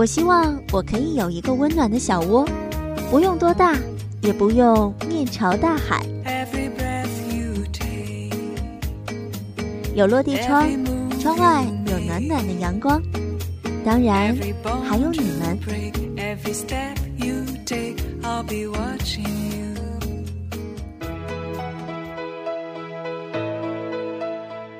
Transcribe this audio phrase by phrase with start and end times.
[0.00, 2.48] 我希望我可以有一个温暖的小窝，
[3.10, 3.76] 不用多大，
[4.22, 6.02] 也不用面朝大海，
[9.94, 10.66] 有落地窗，
[11.20, 12.98] 窗外有暖暖的阳光，
[13.84, 14.34] 当然
[14.82, 15.58] 还有你们。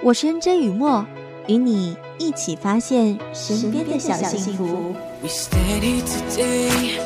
[0.03, 1.05] 我是 N J 雨墨，
[1.47, 4.95] 与你一起发现身边的小幸福。
[5.23, 6.97] We're staying today.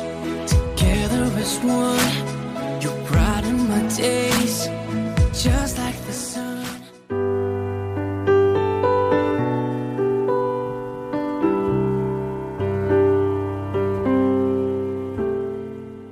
[0.47, 2.81] Together as one.
[2.81, 4.69] You brighten my days.
[5.33, 6.55] Just like the sun.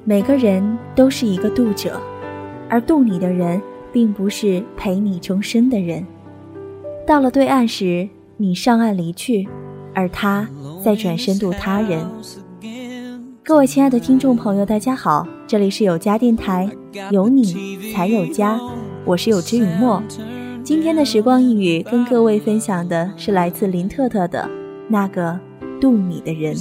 [0.06, 2.00] 每个人都是一个渡者
[2.70, 3.62] 而渡你的人
[3.92, 6.06] 并不是陪你终身的人。
[7.08, 9.48] 到了对岸时你上岸离去
[9.94, 10.48] 而他
[10.84, 12.06] 再转身渡他人。
[13.42, 16.70] 各位亲爱的听众朋友，大家好，这里是有家电台，
[17.10, 18.60] 有你才有家，
[19.06, 20.04] 我是有知雨墨。
[20.64, 24.50] 今天的时光一语，跟各位分享的是来自林特特的
[24.90, 25.40] 那个
[25.80, 26.56] 渡你的人。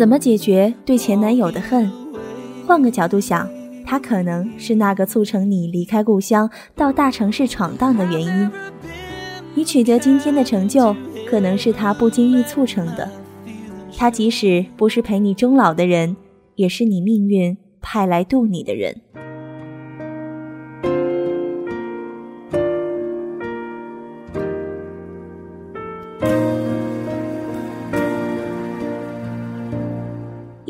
[0.00, 1.92] 怎么解决对前男友的恨？
[2.66, 3.46] 换个角度想，
[3.84, 8.50] 他可能是那个促成你离开故乡到大城市闯荡的原因。
[9.54, 10.96] 你取得今天的成就，
[11.28, 13.06] 可能是他不经意促成的。
[13.94, 16.16] 他即使不是陪你终老的人，
[16.54, 19.02] 也是你命运派来渡你的人。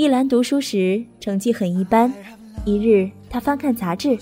[0.01, 2.11] 一兰读书时成绩很一般，
[2.64, 4.17] 一日他翻看杂志，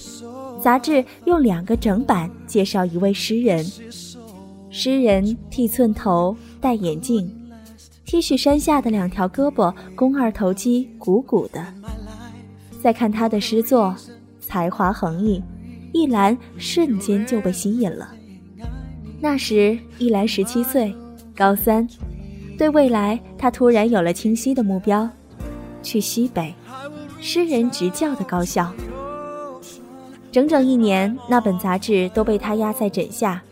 [0.60, 3.64] 杂志用两个整版介绍一位诗人。
[4.70, 7.32] 诗人剃寸头，戴眼镜
[8.04, 11.64] ，T 恤衫下的两条胳膊肱二头肌鼓鼓的。
[12.82, 13.94] 再看他的诗作，
[14.40, 15.40] 才华横溢，
[15.92, 18.12] 一兰瞬间就被吸引了。
[19.20, 20.92] 那时一兰十七岁，
[21.36, 21.88] 高三，
[22.58, 25.08] 对未来他突然有了清晰的目标。
[25.82, 26.54] 去西北，
[27.20, 28.72] 诗人执教的高校。
[30.30, 33.42] 整整一年，那本杂志都被他压在枕下。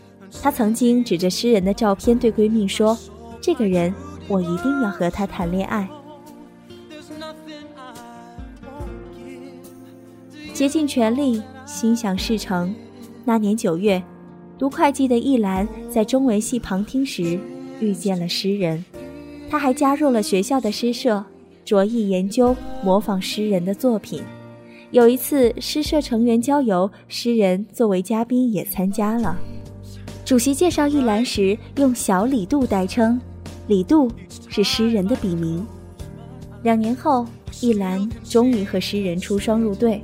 [0.41, 2.97] 他曾经指着诗人的照片对闺蜜说
[3.41, 3.93] ：“这个人，
[4.27, 5.89] 我一定要和他谈恋爱。”
[10.53, 12.75] 竭尽全力，心想事成。
[13.23, 14.03] 那年九月，
[14.57, 17.39] 读会计的易兰在中文系旁听时
[17.79, 18.83] 遇见了诗人，
[19.49, 21.25] 他还加入了学校的诗社。
[21.67, 24.23] 着意研究模仿诗人的作品。
[24.91, 29.37] 有一次诗社成员郊游，诗人作为嘉宾也参加了。
[30.23, 33.19] 主席介绍一兰时，用小李杜代称，
[33.67, 34.09] 李杜
[34.47, 35.67] 是诗人的笔名。
[36.63, 37.25] 两年后，
[37.59, 40.01] 一兰终于和诗人出双入对，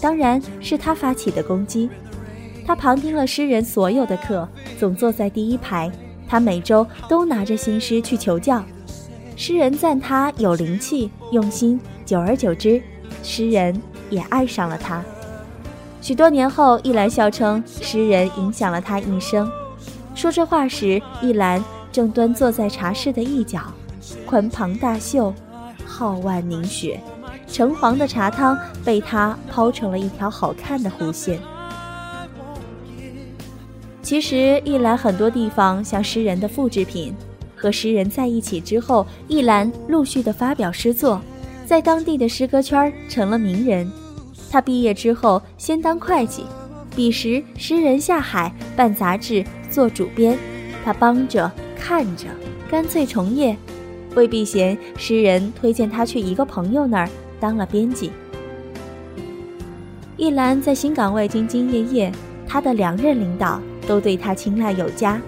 [0.00, 1.90] 当然是他发起的攻击。
[2.66, 4.48] 他旁听了诗人所有的课，
[4.78, 5.92] 总坐在第一排。
[6.26, 8.64] 他每周都拿着新诗去求教。
[9.36, 12.80] 诗人赞他有灵气、用心，久而久之，
[13.22, 15.02] 诗人也爱上了他。
[16.00, 19.50] 许多年后，一兰笑称诗人影响了他一生。
[20.14, 23.60] 说这话时，一兰正端坐在茶室的一角，
[24.24, 25.34] 宽袍大袖，
[25.88, 27.00] 皓腕凝雪，
[27.48, 31.40] 橙黄的茶汤被他抛成了一条好看的弧线。
[34.00, 37.12] 其实，一兰很多地方像诗人的复制品。
[37.64, 41.18] 和诗人在一起之后，一兰陆续的发表诗作，
[41.64, 43.90] 在当地的诗歌圈成了名人。
[44.50, 46.44] 他毕业之后先当会计，
[46.94, 50.38] 彼时诗人下海办杂志做主编，
[50.84, 52.26] 他帮着看着，
[52.70, 53.56] 干脆从业。
[54.14, 57.08] 为避嫌，诗人推荐他去一个朋友那儿
[57.40, 58.10] 当了编辑。
[60.18, 62.12] 一兰在新岗位兢兢业业，
[62.46, 63.58] 他的两任领导
[63.88, 65.18] 都对他青睐有加。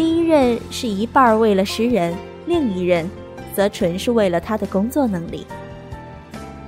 [0.00, 2.16] 第一任是一半为了诗人，
[2.46, 3.06] 另一任
[3.54, 5.46] 则纯是为了他的工作能力。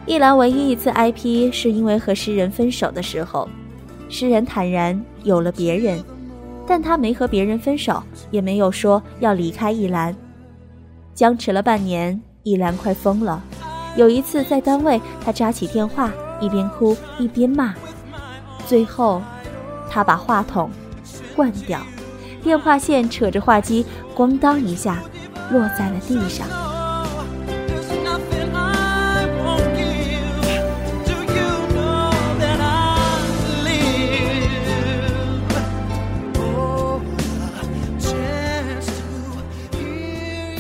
[0.05, 3.49] 一兰唯一一次 I P，是因为和诗人分手的时候，
[4.11, 6.05] 诗人坦然有了别人，
[6.67, 10.14] 但他没和别人分手，也没有说要离开一兰。
[11.14, 13.43] 僵持了半年，一兰快疯了。
[13.96, 17.75] 有一次在单位，他扎起电话，一边哭一边骂，
[18.67, 19.23] 最后，
[19.88, 20.70] 他把话筒
[21.34, 21.81] 换掉。
[22.43, 23.87] 电话线扯着话机，
[24.17, 25.03] 咣当一下，
[25.50, 26.47] 落在了地上。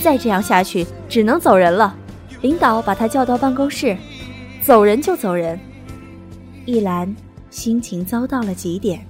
[0.02, 1.94] 再这样下去，只能走人了。
[2.40, 3.96] 领导把他叫到办公室，
[4.60, 5.58] 走人就走人。
[6.64, 7.14] 一兰
[7.50, 9.06] 心情糟到了极点，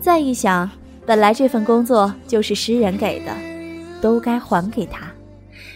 [0.00, 0.68] 再一想，
[1.10, 3.34] 本来这份工作就是诗人给的，
[4.00, 5.10] 都该还给他。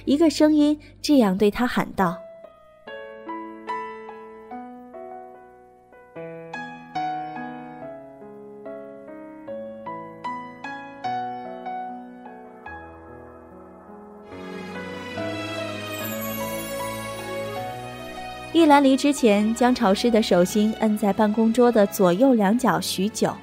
[0.04, 2.16] 一个声音这样对他喊道。
[18.52, 23.34] 一兰离之前，将潮湿的手心摁在办公桌的左右两角许久，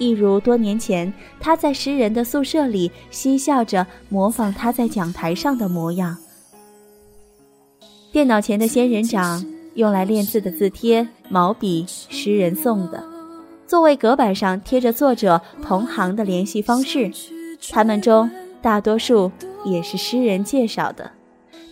[0.00, 6.16] 一如多年前他在诗人的宿舍里嬉笑着模仿他在讲台上的模样。
[8.10, 9.44] 电脑前的仙人掌，
[9.74, 12.98] 用来练字的字帖、毛笔，诗人送的；
[13.66, 17.10] 座位隔板上贴着作者同行的联系方式，
[17.70, 18.28] 他们中
[18.62, 19.30] 大多数
[19.66, 21.10] 也是诗人介绍的。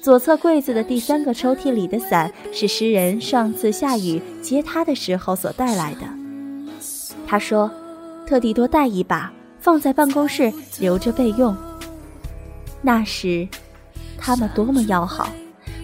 [0.03, 6.03] 左侧柜子的第三个抽屉里的伞是诗人上次下雨接他的时候所带来的。
[7.27, 7.71] 他说，
[8.29, 11.57] 特地多带一把，放在办公室留着备用。
[12.83, 13.49] 那时，
[14.19, 15.31] 他们多么要好！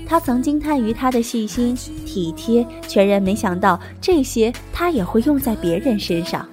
[0.06, 6.46] 他曾惊叹于他的细心体贴，全然没想到这些他也会用在别人身上。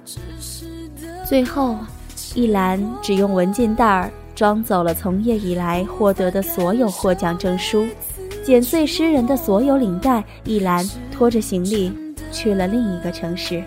[1.28, 1.76] 最后，
[2.34, 4.10] 一兰只用文件袋儿。
[4.34, 7.86] 装走了从业以来获得的所有获奖证书，
[8.42, 11.92] 剪碎诗人的所有领带，一兰拖着行李
[12.32, 13.62] 去了另一个城市。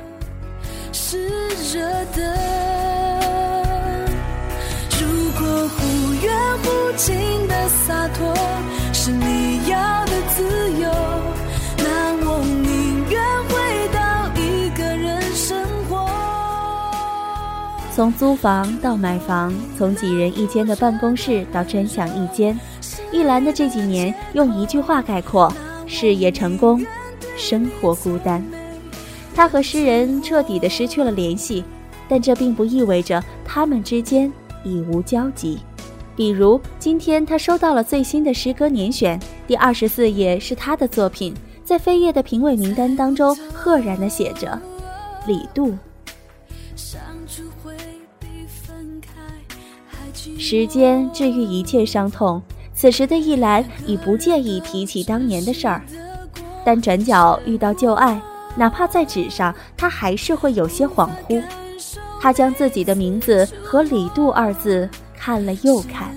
[6.26, 7.16] 远忽近
[7.48, 8.34] 的洒脱
[8.92, 10.44] 是你要的自
[10.82, 10.90] 由，
[11.78, 13.54] 那我宁愿回
[13.94, 16.10] 到一个人生活。
[17.94, 22.60] 从租房到买房，从几人一间的办公室到专享一间，
[23.12, 25.54] 一兰的这几年用一句话概括：
[25.86, 26.84] 事业成功，
[27.38, 28.44] 生活孤单。
[29.36, 31.64] 他和诗人彻底的失去了联系，
[32.10, 34.32] 但这并不意味着他们之间
[34.64, 35.60] 已无交集。
[36.16, 41.34] 比如今天他收到了最新的诗歌年选，第二十四页是他的作品，
[41.64, 44.58] 在飞页的评委名单当中，赫然的写着
[45.28, 45.76] 李杜。
[50.38, 52.42] 时间治愈一切伤痛。
[52.74, 55.82] 此时的易兰已不介意提起当年的事儿，
[56.66, 58.22] 但转角遇到旧爱，
[58.56, 61.42] 哪怕在纸上，他还是会有些恍惚。
[62.20, 64.90] 他将自己的名字和“李杜”二字
[65.26, 66.16] 看了又看，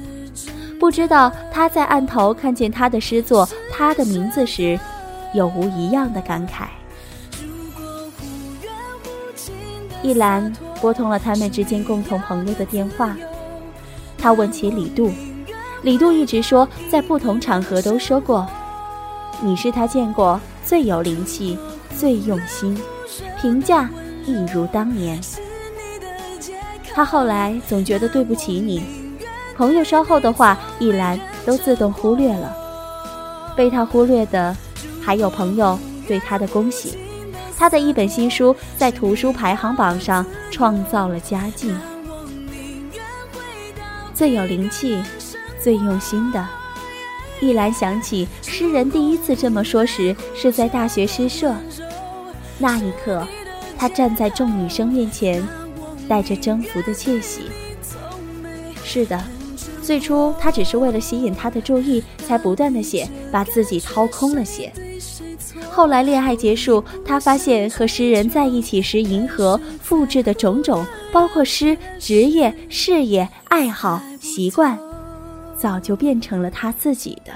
[0.78, 4.78] 不知道他在案头看见他的诗作、他的名字时，
[5.32, 6.66] 有无一样的感慨。
[10.02, 13.16] 一兰拨通了他们之间共同朋友的电话。
[14.19, 15.11] 他问起李杜，
[15.81, 18.46] 李杜一直说，在不同场合都说过，
[19.40, 21.58] 你是他见过最有灵气、
[21.96, 22.78] 最用心，
[23.40, 23.88] 评价
[24.26, 25.19] 一如当年。
[26.93, 28.82] 他后来总觉得对不起你，
[29.58, 32.56] 朋友稍后的话，一兰都自动忽略了。
[33.56, 34.56] 被他忽略的，
[35.02, 36.96] 还有朋友对他的恭喜，
[37.56, 41.74] 他的一本新书在图书排行榜上创造了佳绩。
[44.14, 44.96] 最有灵气、
[45.60, 46.46] 最用心的，
[47.40, 51.52] 一兰想起诗人第一次这么说时，是在大学诗社。
[52.58, 53.26] 那一刻，
[53.76, 55.44] 他站在众女生面前，
[56.08, 57.42] 带着征服的窃喜。
[58.84, 59.20] 是的，
[59.88, 64.71] 最初他只是为了吸引他的注意，才不断的写，把自己掏空了写。
[65.71, 74.78] 后来恋爱结束，他发现和诗人在一起时，迎合、复制的种种，包括诗、职业、事业、爱好、习惯，
[75.57, 77.33] 早就变成了他自己的。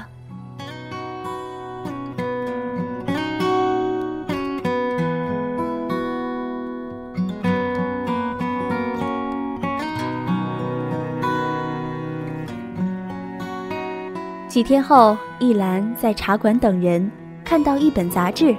[14.62, 17.10] 几天后，一兰在茶馆等人。
[17.44, 18.54] 看到一本杂志，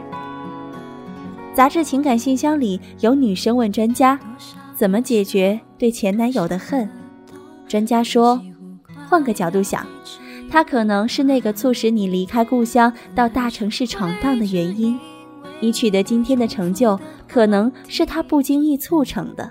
[1.53, 4.19] 杂志情感信箱里有女生问专家，
[4.75, 6.89] 怎么解决对前男友的恨？
[7.69, 8.41] 专家说，
[9.07, 9.87] 换个角度想，
[10.51, 14.99] 他可能是那个促使你离开故乡到大城市闯荡的原因，
[15.61, 19.49] 你取得今天的成就，可能是他不经意促成的。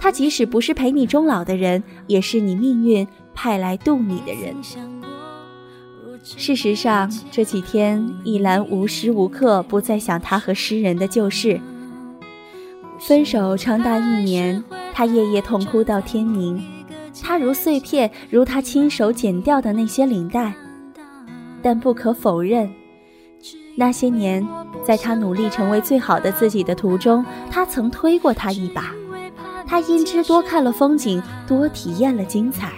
[0.00, 4.56] 他即使不是陪你终老的人，也是你命运派来渡你的人。
[6.24, 11.60] 事实上，这几天，一兰无时无刻不在想他和诗人的旧事。
[12.98, 14.64] 分手长达一年，
[14.94, 16.64] 他夜夜痛哭到天明。
[17.22, 20.54] 他如碎片，如他亲手剪掉的那些领带。
[21.62, 22.72] 但不可否认，
[23.76, 24.46] 那些年，
[24.82, 28.94] 在他努力成为最好的自己的途中，他曾推过他一把。
[29.66, 32.72] 他因之多看了风景，多体验了精彩。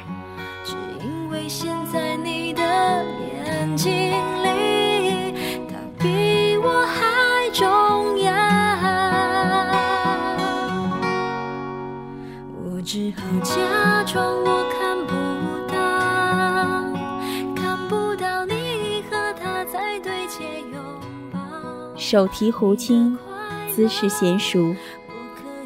[13.17, 15.13] 好假装我看不
[15.67, 15.75] 到，
[17.55, 20.79] 看不到你和他在对街拥
[21.33, 21.41] 抱。
[21.97, 23.19] 手提壶青，
[23.75, 24.75] 姿势娴熟。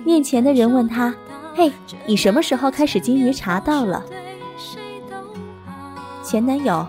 [0.04, 1.14] 面前的人问他
[1.54, 1.72] ：“嘿，
[2.06, 4.04] 你什么时候开始金鱼茶道了？”
[6.24, 6.86] 前男友，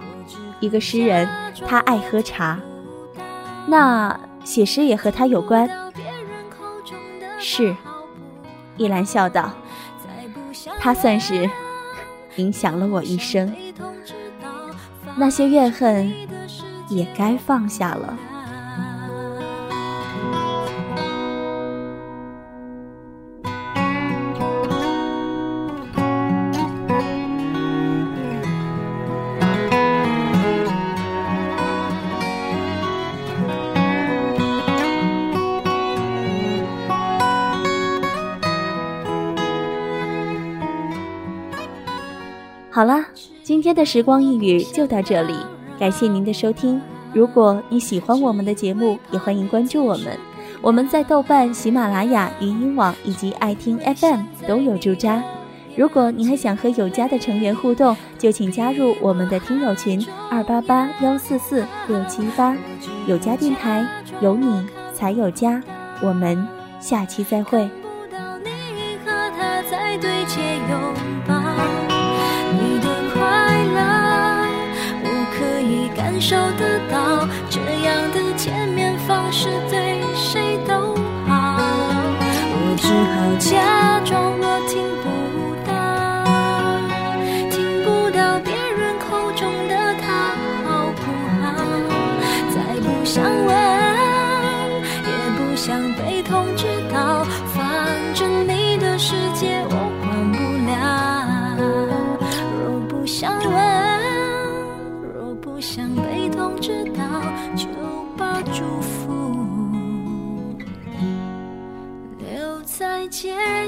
[0.59, 1.27] 一个诗人，
[1.67, 2.59] 他爱喝茶。
[3.65, 5.69] 那写诗也和他有关？
[7.37, 7.75] 是，
[8.77, 9.51] 依兰笑道
[10.81, 11.47] ：“他算是
[12.37, 13.55] 影响了我一生，
[15.15, 16.11] 那些怨恨
[16.89, 18.17] 也该放下了。”
[42.73, 43.03] 好了，
[43.43, 45.35] 今天的时光一语就到这里，
[45.77, 46.81] 感谢您的收听。
[47.13, 50.17] 如果你喜欢我们的节目，也欢迎关注我们。
[50.61, 55.21] 我们在豆瓣、喜马拉雅、云音网以及爱听 FM 都有驻扎。
[55.75, 62.55] 如果你还想和有家的成员互动，就请加入我们的听友群二八八幺四四六七八。
[63.05, 63.85] 有家电台，
[64.21, 65.61] 有你才有家。
[66.01, 66.47] 我们
[66.79, 67.69] 下期再会。
[76.21, 80.95] 受得到这样的见面方式对谁都
[81.27, 81.57] 好，
[82.53, 84.50] 我只好假装。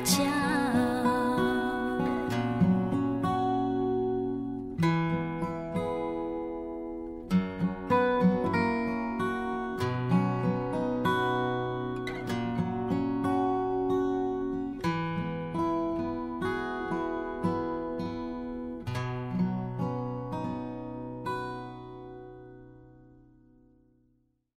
[0.01, 0.92] 家。